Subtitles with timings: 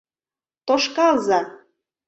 [0.67, 1.39] Тошкалза!»